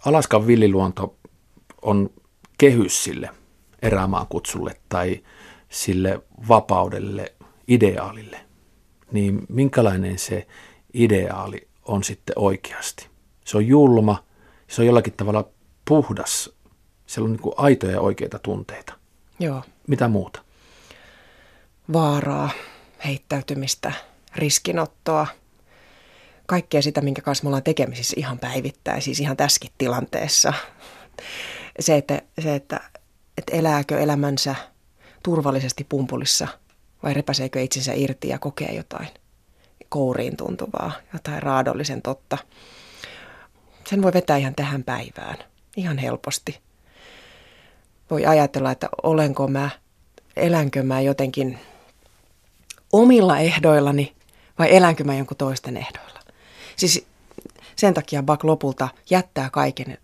[0.05, 1.17] Alaskan villiluonto
[1.83, 2.11] on
[2.59, 3.31] kehys sille
[3.83, 5.23] erämaan kutsulle tai
[5.69, 7.33] sille vapaudelle,
[7.69, 8.41] ideaalille,
[9.13, 10.47] niin minkälainen se
[10.95, 13.09] ideaali on sitten oikeasti?
[13.45, 14.25] Se on julma,
[14.69, 15.49] se on jollakin tavalla
[15.85, 16.51] puhdas,
[17.07, 18.93] siellä on niin kuin aitoja ja oikeita tunteita.
[19.41, 19.63] Joo.
[19.87, 20.43] Mitä muuta?
[21.93, 22.51] Vaaraa,
[23.05, 23.93] heittäytymistä,
[24.37, 25.27] riskinottoa,
[26.47, 30.53] kaikkea sitä, minkä kanssa me ollaan tekemisissä ihan päivittäin, siis ihan tässäkin tilanteessa.
[31.81, 32.81] Se, että, se, että
[33.39, 34.55] että elääkö elämänsä
[35.23, 36.49] turvallisesti pumpulissa
[37.03, 39.09] vai repäseekö itsensä irti ja kokee jotain
[39.91, 42.39] kouriin tuntuvaa, jotain raadollisen totta.
[43.87, 45.37] Sen voi vetää ihan tähän päivään,
[45.77, 46.61] ihan helposti.
[48.11, 49.71] Voi ajatella, että olenko mä,
[50.37, 51.59] elänkö mä jotenkin
[52.93, 54.15] omilla ehdoillani
[54.59, 56.21] vai elänkö mä jonkun toisten ehdoilla.
[56.77, 57.07] Siis
[57.77, 59.99] sen takia Bak lopulta jättää kaiken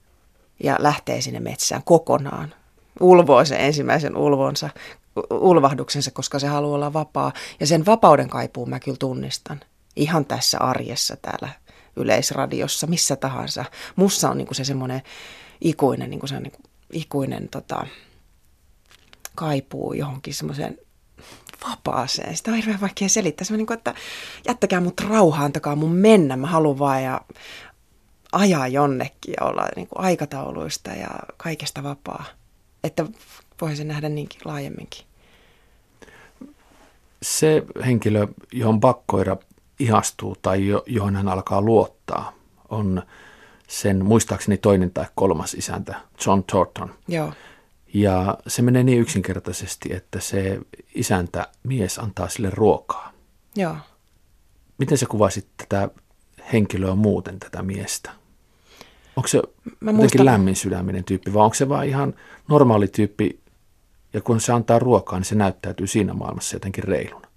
[0.62, 2.54] ja lähtee sinne metsään kokonaan
[3.00, 4.70] ulvoo sen ensimmäisen ulvonsa,
[5.30, 7.32] ulvahduksensa, koska se haluaa olla vapaa.
[7.60, 9.60] Ja sen vapauden kaipuun mä kyllä tunnistan.
[9.96, 11.48] Ihan tässä arjessa täällä
[11.96, 13.64] yleisradiossa, missä tahansa.
[13.96, 15.02] Mussa on niinku se semmoinen
[15.60, 17.86] ikuinen, niinku se on niinku ikuinen tota,
[19.34, 20.78] kaipuu johonkin semmoiseen
[21.68, 22.36] vapaaseen.
[22.36, 23.44] Sitä on hirveän vaikea selittää.
[23.44, 23.94] Se niin kuin, että
[24.48, 26.36] jättäkää mut rauhaan, antakaa mun mennä.
[26.36, 27.20] Mä haluan vaan ja
[28.32, 32.24] ajaa jonnekin ja olla niin kuin aikatauluista ja kaikesta vapaa
[32.86, 33.06] että
[33.60, 35.04] voisi nähdä niinkin laajemminkin.
[37.22, 39.36] Se henkilö, johon bakkoira
[39.78, 42.32] ihastuu tai johon hän alkaa luottaa,
[42.68, 43.02] on
[43.68, 45.94] sen muistaakseni toinen tai kolmas isäntä,
[46.26, 46.94] John Thornton.
[47.08, 47.32] Joo.
[47.94, 50.60] Ja se menee niin yksinkertaisesti, että se
[50.94, 53.12] isäntä mies antaa sille ruokaa.
[53.56, 53.76] Joo.
[54.78, 55.88] Miten sä kuvasit tätä
[56.52, 58.10] henkilöä muuten, tätä miestä?
[59.16, 60.24] Onko se Mä jotenkin muistan...
[60.24, 62.14] lämmin sydäminen tyyppi vai onko se vaan ihan
[62.48, 63.40] normaali tyyppi
[64.12, 67.28] ja kun se antaa ruokaa, niin se näyttäytyy siinä maailmassa jotenkin reiluna?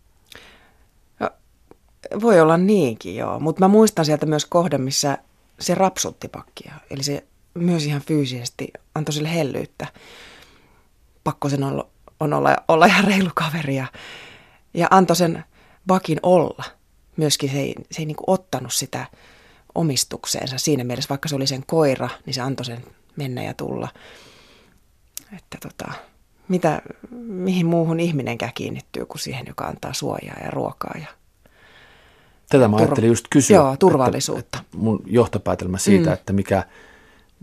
[2.21, 3.39] Voi olla niinkin, joo.
[3.39, 5.17] Mutta mä muistan sieltä myös kohdan, missä
[5.59, 6.73] se rapsutti pakkia.
[6.89, 9.87] Eli se myös ihan fyysisesti antoi sille hellyyttä.
[11.23, 11.87] Pakko sen olla,
[12.19, 13.75] on olla, olla ihan reilu kaveri.
[13.75, 13.87] Ja,
[14.73, 15.43] ja antoi sen
[15.87, 16.63] bakin olla.
[17.17, 19.05] Myöskin se ei, se ei niin ottanut sitä
[19.75, 22.83] omistukseensa siinä mielessä, vaikka se oli sen koira, niin se antoi sen
[23.15, 23.87] mennä ja tulla.
[25.37, 25.93] Että tota,
[26.47, 26.81] mitä,
[27.27, 31.07] mihin muuhun ihminenkään kiinnittyy kuin siihen, joka antaa suojaa ja ruokaa ja
[32.49, 33.55] Tätä mä ajattelin just kysyä.
[33.55, 34.39] Joo, turvallisuutta.
[34.39, 36.13] Että, että mun johtopäätelmä siitä, mm.
[36.13, 36.63] että mikä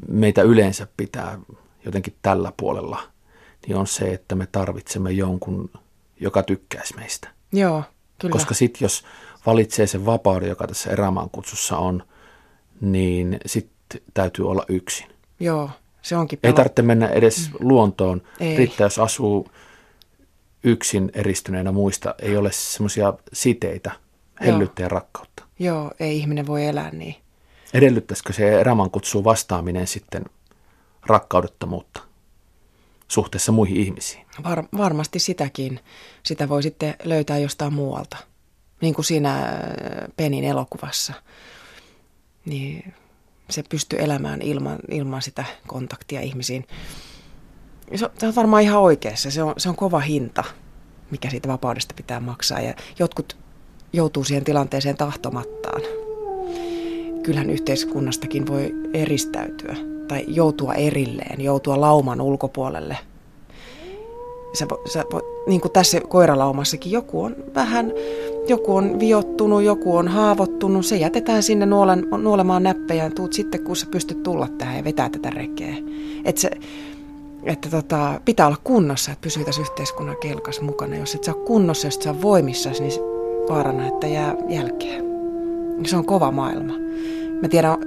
[0.09, 1.39] meitä yleensä pitää
[1.85, 3.03] jotenkin tällä puolella,
[3.67, 5.71] niin on se, että me tarvitsemme jonkun,
[6.21, 7.29] joka tykkäisi meistä.
[7.53, 7.83] Joo,
[8.19, 8.33] kyllä.
[8.33, 9.05] Koska sitten jos
[9.47, 12.03] valitsee sen vapauden, joka tässä erämaan kutsussa on,
[12.81, 15.07] niin sitten täytyy olla yksin.
[15.41, 15.71] Joo,
[16.03, 16.51] se onkin pelo.
[16.51, 17.69] Ei tarvitse mennä edes mm.
[17.69, 18.23] luontoon.
[18.41, 18.57] Ei.
[18.57, 19.49] Riittää, jos asuu
[20.65, 23.93] yksin eristyneenä muista, ei ole semmoisia siteitä,
[24.41, 25.45] hellyyttä ja rakkautta.
[25.59, 27.15] Joo, ei ihminen voi elää niin.
[27.75, 30.25] Edellyttäisikö se eräman kutsuun vastaaminen sitten
[31.07, 32.01] rakkaudettomuutta
[33.09, 34.27] suhteessa muihin ihmisiin?
[34.45, 35.81] Var, varmasti sitäkin.
[36.23, 38.17] Sitä voi sitten löytää jostain muualta.
[38.81, 39.51] Niin kuin siinä äh,
[40.17, 41.13] Penin elokuvassa.
[42.45, 42.95] Niin
[43.51, 46.67] se pystyy elämään ilman, ilman sitä kontaktia ihmisiin.
[47.95, 49.31] Se on, se on varmaan ihan oikeassa.
[49.31, 50.45] Se on, se on kova hinta,
[51.11, 52.61] mikä siitä vapaudesta pitää maksaa.
[52.61, 53.37] Ja jotkut
[53.93, 55.83] joutuu siihen tilanteeseen tahtomattaan.
[57.23, 59.77] Kyllähän yhteiskunnastakin voi eristäytyä
[60.09, 62.99] tai joutua erilleen, joutua lauman ulkopuolelle.
[64.53, 65.05] Sä, sä,
[65.47, 67.93] niin kuin tässä koiralaumassakin, joku on vähän,
[68.49, 73.65] joku on viottunut, joku on haavoittunut, se jätetään sinne nuolen, nuolemaan näppejä ja tuut sitten,
[73.65, 75.77] kun sä pystyt tulla tähän ja vetää tätä rekeä.
[76.25, 76.51] Et se,
[77.45, 80.97] että tota, pitää olla kunnossa, että pysyy tässä yhteiskunnan kelkas mukana.
[80.97, 83.16] Jos et sä ole kunnossa, jos et sä ole voimissa, niin
[83.49, 85.05] vaarana, että jää jälkeen.
[85.87, 86.73] Se on kova maailma.
[87.43, 87.79] Mä tiedän,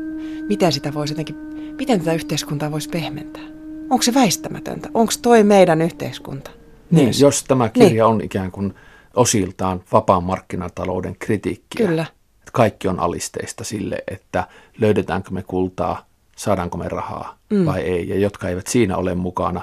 [0.48, 1.36] miten sitä voisi jotenkin,
[1.78, 3.44] miten tätä yhteiskuntaa voisi pehmentää.
[3.90, 4.90] Onko se väistämätöntä?
[4.94, 6.52] Onko toi meidän yhteiskunta?
[6.92, 7.22] Niin, Myös.
[7.22, 8.04] jos tämä kirja niin.
[8.04, 8.74] on ikään kuin
[9.16, 11.88] osiltaan vapaan markkinatalouden kritiikkiä.
[11.88, 12.06] Kyllä.
[12.40, 17.66] Että kaikki on alisteista sille, että löydetäänkö me kultaa, saadaanko me rahaa mm.
[17.66, 18.10] vai ei.
[18.10, 19.62] Ja jotka eivät siinä ole mukana,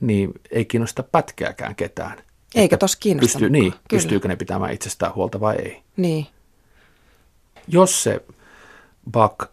[0.00, 2.18] niin ei kiinnosta pätkääkään ketään.
[2.54, 3.38] Eikä tos kiinnosta.
[3.38, 5.82] Pystyy, niin, pystyykö ne pitämään itsestään huolta vai ei.
[5.96, 6.26] Niin.
[7.68, 8.24] Jos se
[9.12, 9.50] Buck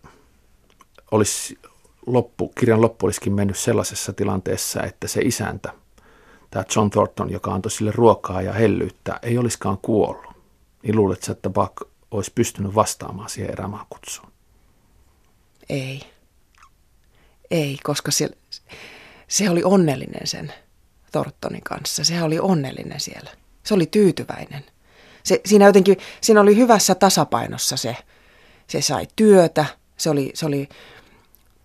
[1.11, 1.59] olisi
[2.05, 5.73] loppu, kirjan loppu olisikin mennyt sellaisessa tilanteessa, että se isäntä,
[6.51, 10.35] tämä John Thornton, joka antoi sille ruokaa ja hellyyttä, ei olisikaan kuollut,
[10.83, 11.81] niin luuletko, että Buck
[12.11, 14.31] olisi pystynyt vastaamaan siihen erämaan kutsuun?
[15.69, 16.01] Ei.
[17.51, 18.29] Ei, koska se,
[19.27, 20.53] se oli onnellinen sen
[21.15, 22.03] Tortonin kanssa.
[22.03, 23.29] Sehän oli onnellinen siellä.
[23.63, 24.63] Se oli tyytyväinen.
[25.23, 27.97] Se, siinä, jotenkin, siinä oli hyvässä tasapainossa se.
[28.67, 29.65] Se sai työtä,
[29.97, 30.69] se oli, se oli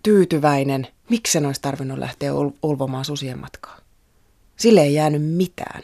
[0.03, 0.87] tyytyväinen.
[1.09, 2.33] Miksi sen olisi tarvinnut lähteä
[2.63, 3.77] ulvomaan susien matkaa?
[4.57, 5.83] Sille ei jäänyt mitään.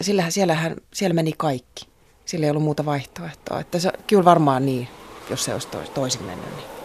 [0.00, 1.88] Sillä, siellähän, siellä meni kaikki.
[2.24, 3.60] Sillä ei ollut muuta vaihtoehtoa.
[3.60, 4.88] Että se, kyllä varmaan niin,
[5.30, 6.56] jos se olisi toisin mennyt.
[6.56, 6.77] Niin.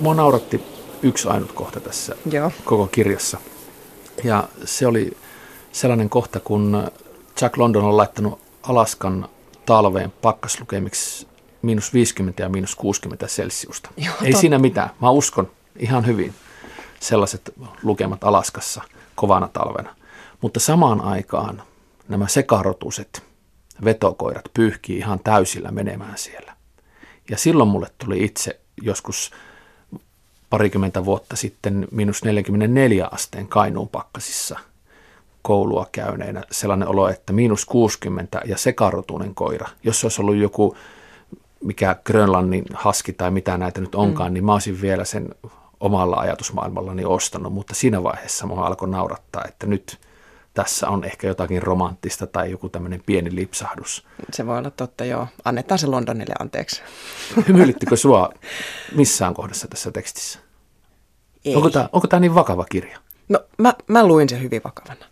[0.00, 0.62] Mua nauratti
[1.02, 2.52] yksi ainut kohta tässä Joo.
[2.64, 3.38] koko kirjassa.
[4.24, 5.16] Ja se oli
[5.72, 6.90] sellainen kohta, kun
[7.40, 9.28] Jack London on laittanut Alaskan
[9.66, 11.26] talveen pakkaslukemiksi
[11.62, 13.90] miinus 50 ja miinus 60 celsiusta.
[13.96, 14.40] Joo, Ei totta.
[14.40, 14.90] siinä mitään.
[15.02, 16.34] Mä uskon ihan hyvin
[17.00, 18.82] sellaiset lukemat Alaskassa
[19.14, 19.96] kovana talvena.
[20.40, 21.62] Mutta samaan aikaan
[22.08, 23.22] nämä sekarotuset
[23.84, 26.56] vetokoirat pyyhkii ihan täysillä menemään siellä.
[27.30, 29.30] Ja silloin mulle tuli itse joskus
[30.50, 34.58] parikymmentä vuotta sitten miinus 44 asteen Kainuun pakkasissa
[35.42, 39.68] koulua käyneenä sellainen olo, että miinus 60 ja sekarotunen koira.
[39.82, 40.76] Jos se olisi ollut joku,
[41.64, 44.34] mikä Grönlannin haski tai mitä näitä nyt onkaan, mm.
[44.34, 45.28] niin mä olisin vielä sen
[45.80, 49.98] omalla ajatusmaailmallani ostanut, mutta siinä vaiheessa mua alkoi naurattaa, että nyt
[50.56, 54.06] tässä on ehkä jotakin romanttista tai joku tämmöinen pieni lipsahdus.
[54.32, 55.28] Se voi olla totta, joo.
[55.44, 56.82] Annetaan se Londonille anteeksi.
[57.48, 58.30] Hymyilittikö sua
[58.94, 60.38] missään kohdassa tässä tekstissä?
[61.44, 61.56] Ei.
[61.56, 62.98] Onko tämä, onko tämä niin vakava kirja?
[63.28, 65.06] No mä, mä luin sen hyvin vakavana.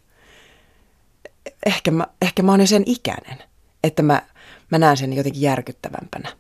[1.67, 3.39] Ehkä mä, ehkä mä oon jo sen ikäinen,
[3.85, 4.23] että mä,
[4.71, 6.33] mä näen sen jotenkin järkyttävämpänä.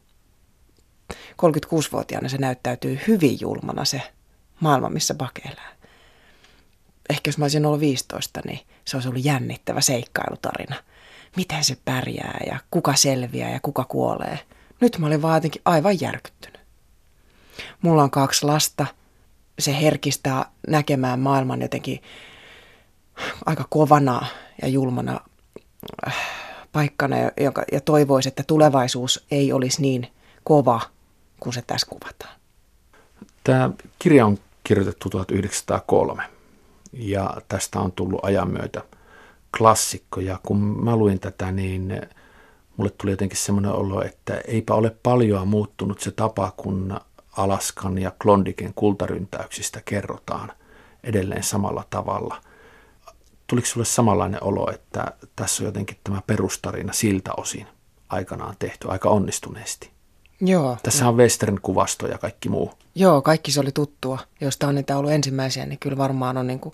[1.13, 4.03] 36-vuotiaana se näyttäytyy hyvin julmana se
[4.61, 5.74] maailma, missä Bake elää.
[7.11, 10.77] Ehkä jos mä olisin ollut 15, niin se olisi ollut jännittävä seikkailutarina.
[11.37, 14.39] miten se pärjää ja kuka selviää ja kuka kuolee.
[14.81, 16.61] Nyt mä olin vaan jotenkin aivan järkyttynyt.
[17.83, 18.87] Mulla on kaksi lasta.
[19.59, 22.03] Se herkistää näkemään maailman jotenkin
[23.47, 24.27] aika kovana
[24.63, 25.21] ja julmana
[26.07, 26.17] äh,
[26.73, 27.31] paikkana ja,
[27.73, 30.13] ja toivoisi, että tulevaisuus ei olisi niin
[30.45, 30.81] kova
[31.41, 32.35] kuin se tässä kuvataan.
[33.45, 36.23] Tämä kirja on kirjoitettu 1903
[36.97, 38.83] ja tästä on tullut ajan myötä
[39.59, 40.21] klassikko.
[40.21, 42.03] Ja kun mä luin tätä, niin
[42.77, 47.01] mulle tuli jotenkin semmoinen olo, että eipä ole paljon muuttunut se tapa, kun
[47.37, 50.53] Alaskan ja Klondiken kultaryntäyksistä kerrotaan
[51.05, 52.41] edelleen samalla tavalla.
[53.47, 57.67] Tuliko sulle samanlainen olo, että tässä on jotenkin tämä perustarina siltä osin
[58.09, 59.91] aikanaan tehty aika onnistuneesti?
[60.41, 60.77] Joo.
[60.83, 62.73] Tässä on western-kuvasto ja kaikki muu.
[62.95, 64.19] Joo, kaikki se oli tuttua.
[64.41, 66.73] Josta on niitä ollut ensimmäisiä, niin kyllä varmaan on niin kuin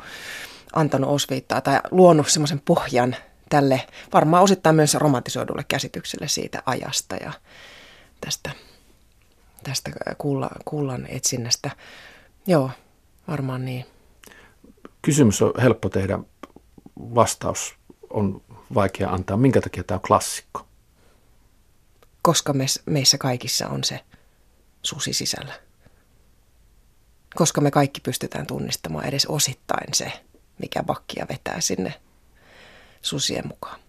[0.72, 3.16] antanut osviittaa tai luonut semmoisen pohjan
[3.48, 7.32] tälle varmaan osittain myös romantisoidulle käsitykselle siitä ajasta ja
[8.20, 8.50] tästä,
[9.62, 11.70] tästä kulla, kullan etsinnästä.
[12.46, 12.70] Joo,
[13.28, 13.86] varmaan niin.
[15.02, 16.18] Kysymys on helppo tehdä,
[16.96, 17.74] vastaus
[18.10, 18.42] on
[18.74, 19.36] vaikea antaa.
[19.36, 20.66] Minkä takia tämä on klassikko?
[22.22, 24.00] Koska me, meissä kaikissa on se
[24.82, 25.69] susi sisällä.
[27.34, 30.12] Koska me kaikki pystytään tunnistamaan edes osittain se,
[30.58, 31.94] mikä bakkia vetää sinne
[33.02, 33.80] susien mukaan.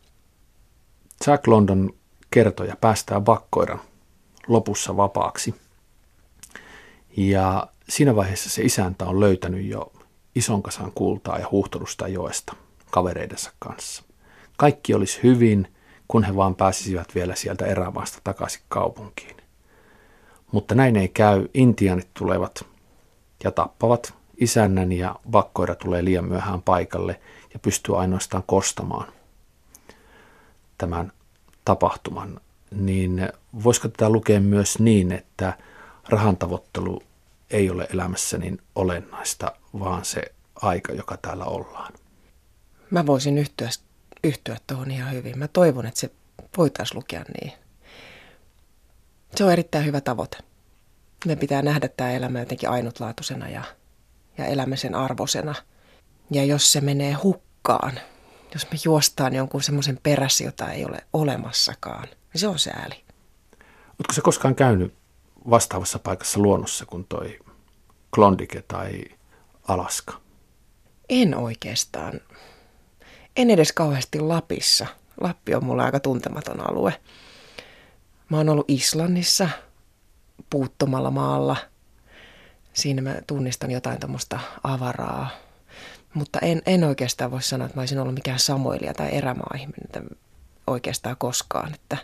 [1.28, 1.90] Jack London
[2.32, 3.82] kertoja päästää vakkoiran
[4.48, 5.56] lopussa vapaaksi.
[7.18, 9.92] Ja siinä vaiheessa se isäntä on löytänyt jo
[10.36, 12.56] ison kasan kultaa ja huuhtelusta joesta
[12.92, 14.04] kavereidensa kanssa.
[14.58, 15.68] Kaikki olisi hyvin,
[16.08, 19.38] kun he vaan pääsisivät vielä sieltä erämaasta takaisin kaupunkiin.
[20.52, 21.48] Mutta näin ei käy.
[21.54, 22.66] Intianit tulevat
[23.44, 27.20] ja tappavat isännän ja vakkoira tulee liian myöhään paikalle
[27.54, 29.08] ja pystyy ainoastaan kostamaan
[30.78, 31.12] tämän
[31.66, 33.30] tapahtuman, niin
[33.64, 35.58] voisiko tätä lukea myös niin, että
[36.10, 37.04] rahantavoittelu
[37.50, 40.24] ei ole elämässä niin olennaista, vaan se
[40.56, 41.94] aika, joka täällä ollaan?
[42.90, 43.70] Mä voisin yhtyä,
[44.24, 45.40] yhtyä tuohon ihan hyvin.
[45.40, 46.12] Mä toivon, että se
[46.58, 47.54] voitaisiin lukea niin.
[49.36, 50.38] Se on erittäin hyvä tavoite.
[51.26, 53.64] Me pitää nähdä tämä elämä jotenkin ainutlaatuisena ja
[54.38, 55.56] ja elämme sen arvosena.
[56.32, 58.00] Ja jos se menee hukkaan,
[58.54, 63.04] jos me juostaan jonkun semmoisen perässä, jota ei ole olemassakaan, niin se on sääli.
[63.90, 64.94] Oletko se koskaan käynyt
[65.50, 67.40] vastaavassa paikassa luonnossa kuin toi
[68.16, 69.04] Klondike tai
[69.68, 70.14] Alaska?
[71.10, 72.22] En oikeastaan.
[73.36, 74.88] En edes kauheasti Lapissa.
[75.22, 77.02] Lappi on mulle aika tuntematon alue.
[78.30, 79.50] Mä oon ollut Islannissa,
[80.50, 81.58] puuttomalla maalla–
[82.74, 85.30] siinä mä tunnistan jotain tuommoista avaraa.
[86.14, 90.18] Mutta en, en oikeastaan voi sanoa, että mä olisin ollut mikään samoilija tai erämaa-ihminen
[90.68, 91.74] oikeastaan koskaan.
[91.74, 91.98] Että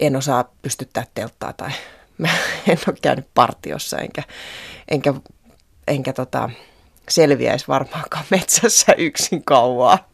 [0.00, 1.70] en osaa pystyttää telttaa tai
[2.18, 2.28] mä
[2.68, 4.22] en ole käynyt partiossa enkä,
[4.88, 5.14] enkä,
[5.88, 6.50] enkä tota,
[7.08, 10.08] selviäisi varmaankaan metsässä yksin kauaa.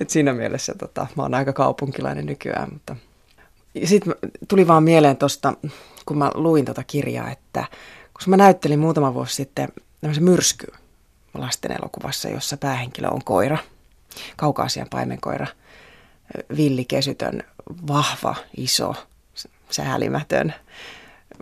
[0.00, 2.68] Et siinä mielessä tota, mä oon aika kaupunkilainen nykyään.
[2.72, 2.96] Mutta...
[3.84, 4.14] Sitten
[4.48, 5.54] tuli vaan mieleen tuosta,
[6.06, 7.64] kun mä luin tota kirjaa, että
[8.12, 9.68] koska mä näyttelin muutama vuosi sitten
[10.00, 10.66] tämmöisen myrsky
[11.34, 13.58] lasten elokuvassa, jossa päähenkilö on koira,
[14.36, 15.46] kaukaasian paimenkoira,
[16.56, 17.42] villikesytön,
[17.88, 18.94] vahva, iso,
[19.70, 20.54] säälimätön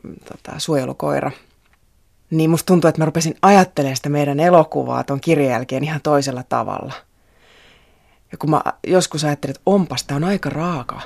[0.03, 1.31] tota, suojelukoira.
[2.31, 6.43] Niin musta tuntuu, että mä rupesin ajattelemaan sitä meidän elokuvaa tuon kirjan jälkeen ihan toisella
[6.43, 6.93] tavalla.
[8.33, 11.01] Ja kun mä joskus ajattelin, että onpas, tämä on aika raaka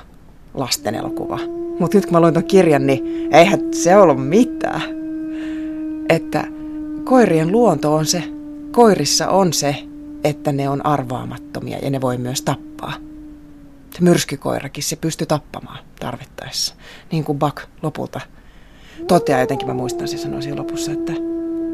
[0.53, 1.39] lasten elokuva.
[1.79, 5.01] Mutta nyt kun mä luin tuon kirjan, niin eihän se ollut mitään
[6.11, 6.43] että
[7.03, 8.23] koirien luonto on se,
[8.71, 9.75] koirissa on se,
[10.23, 12.93] että ne on arvaamattomia ja ne voi myös tappaa.
[13.91, 16.75] Se myrskykoirakin, se pystyy tappamaan tarvittaessa.
[17.11, 18.21] Niin kuin Buck lopulta
[19.07, 21.13] toteaa jotenkin, mä muistan se sanoi siinä lopussa, että,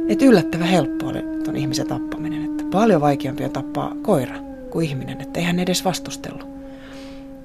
[0.09, 2.45] että yllättävän helppo oli tuon ihmisen tappaminen.
[2.45, 4.35] Että paljon vaikeampi on tappaa koira
[4.69, 6.47] kuin ihminen, että eihän edes vastustellut.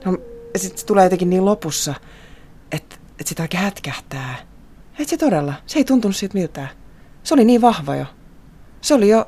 [0.05, 0.18] No,
[0.59, 1.94] sitten se tulee jotenkin niin lopussa,
[2.72, 4.36] että, että sitä oikein hätkähtää.
[4.98, 6.68] Että se todella, se ei tuntunut siitä miltään.
[7.22, 8.07] Se oli niin vahva jo.
[8.80, 9.24] Se oli jo,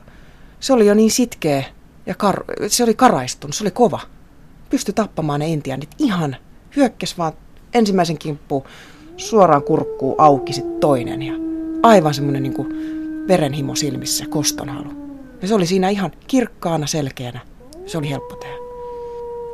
[0.61, 1.65] se oli jo niin sitkeä
[2.07, 4.01] ja kar, se oli karaistunut, se oli kova.
[4.71, 6.37] Pysty tappamaan ne intianit ihan.
[6.77, 7.33] Hyökkäs vaan
[7.75, 8.65] ensimmäisen kimppuun
[9.17, 11.35] suoraan kurkkuu auki sit toinen ja
[11.83, 12.69] aivan semmoinen niin kuin
[13.29, 14.93] verenhimo silmissä, kostonhalu.
[15.43, 17.41] Ja se oli siinä ihan kirkkaana, selkeänä.
[17.87, 18.57] Se oli helppo tehdä.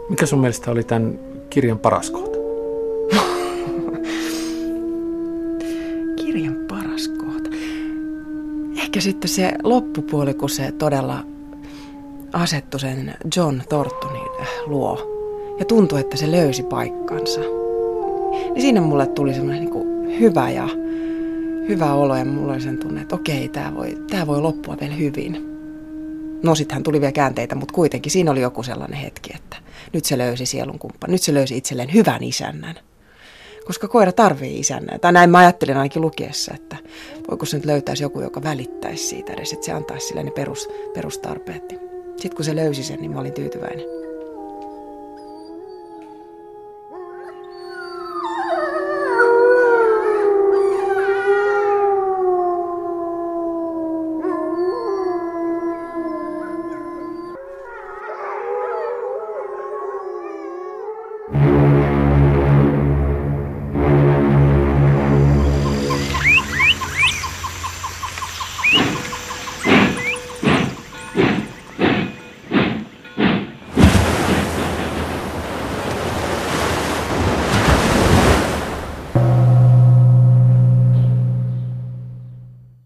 [0.08, 1.18] Mikä sun mielestä oli tämän
[6.24, 7.50] kirjan paras kohta?
[8.90, 11.24] ehkä sitten se loppupuoli, kun se todella
[12.32, 14.98] asettu sen John Thorntonin luo
[15.58, 17.40] ja tuntui, että se löysi paikkansa.
[18.30, 20.68] Niin siinä mulle tuli semmoinen niin hyvä ja
[21.68, 24.94] hyvä olo ja mulla oli sen tunne, että okei, tämä voi, tämä voi loppua vielä
[24.94, 25.49] hyvin.
[26.42, 29.56] No sittenhän tuli vielä käänteitä, mutta kuitenkin siinä oli joku sellainen hetki, että
[29.92, 32.74] nyt se löysi sielun kumppan, nyt se löysi itselleen hyvän isännän.
[33.66, 35.00] Koska koira tarvii isännän.
[35.00, 36.76] Tai näin mä ajattelin ainakin lukiessa, että
[37.30, 40.68] voiko se nyt löytäisi joku, joka välittäisi siitä edes, että se antaisi sille ne perus,
[40.94, 41.74] perustarpeet.
[42.16, 43.99] Sitten kun se löysi sen, niin mä olin tyytyväinen.